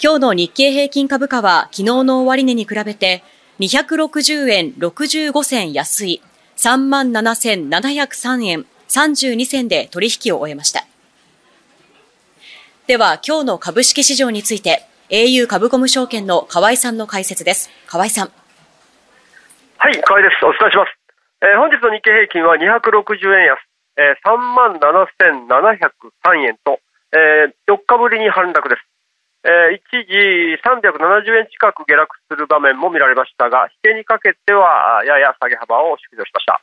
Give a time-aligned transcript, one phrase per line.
[0.00, 3.24] 今日の日経平均株価は昨日の終値に比べて
[3.58, 6.22] 260円65銭安い
[6.56, 10.86] 37,703円32銭で取引を終えました。
[12.86, 17.68] では今日の株式市場について au 株コム証券の河合さんの解説です。
[17.88, 18.30] 河合さん。
[19.78, 20.44] はい、河合です。
[20.44, 20.94] お伝えします。
[21.42, 22.62] えー、本日の日経平均は260
[23.34, 23.58] 円安、
[23.96, 24.22] えー、
[26.22, 26.78] 37,703円と、
[27.10, 28.88] えー、4日ぶりに反落です。
[29.48, 36.60] えー、一時370円近く下落する場面も見られましたが、引けにかけてはやや下げ幅を縮小しました。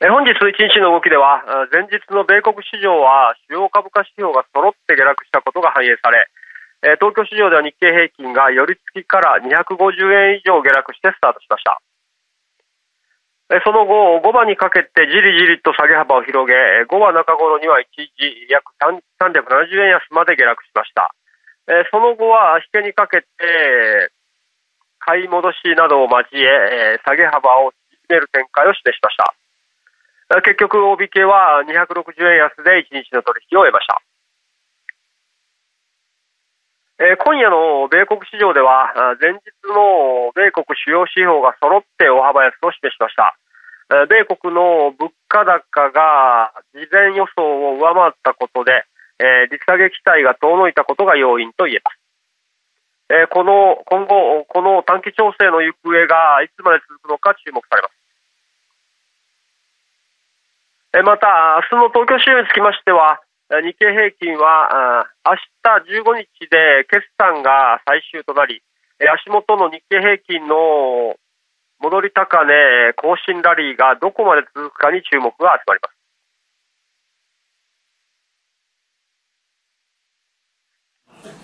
[0.00, 6.32] えー、本日1日の動きでは、前日の米国市場は主要株価指標が揃って下落したことが反映され、
[6.80, 11.76] えー、東京市場では日経平均が寄り付きから250円以上下落してスタートしました。
[13.60, 16.56] その後、5番にかけてじりじりと下げ幅を広げ、
[16.88, 18.08] 5番中頃には一時
[18.48, 21.12] 約370円安まで下落しました。
[21.92, 23.26] その後は引けにかけて、
[25.00, 27.72] 買い戻しなどを交え、下げ幅を
[28.08, 30.40] 縮める展開を示しました。
[30.40, 34.00] 結局、大引けは260円安で1日の取引を終えました。
[37.02, 43.34] え今夜の米国市場では、前日の米国主要指標が揃って大幅安を示しました。
[44.06, 48.86] 米国の物価高が事前予想を上回ったことで、
[49.18, 51.98] えー、利下げ期待が遠のいたことが要因と言えます。
[53.10, 57.94] えー、この今後、この短期調整の行方がいつまで続くのか注目されます。
[60.94, 63.18] えー、また、明日の東京市場につきましては、
[63.60, 68.62] 日経平均は明日15日で決算が最終となり、
[69.12, 71.16] 足元の日経平均の
[71.80, 76.02] 戻り高値更新ラリーがどこまで続くかに注目が集まります。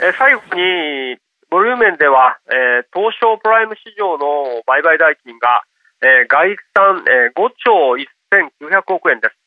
[0.01, 1.19] え最後に、
[1.51, 5.63] ボリューム面では、え、東証プライム市場の売買代金が、
[6.03, 7.97] え、概算、え、5兆
[8.31, 9.38] 1900億円です。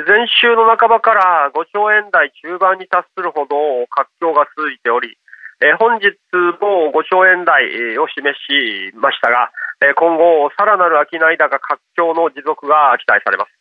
[0.00, 3.56] えー、前週の半ばから5兆円台中盤に達するほど
[3.90, 5.16] 活況が続いており、
[5.60, 6.16] えー、本日
[6.60, 9.52] も5兆円台を示しましたが、
[9.84, 13.52] えー、今後、さらなる商い高活況の持続が期待されます。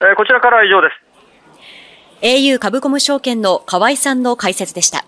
[0.00, 1.08] えー、こちらからは以上です。
[2.20, 5.07] au 株コム証券の河合さんの解説でした。